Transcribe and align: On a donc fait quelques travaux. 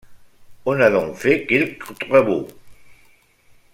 On 0.65 0.81
a 0.81 0.89
donc 0.89 1.15
fait 1.15 1.45
quelques 1.45 1.99
travaux. 2.09 2.47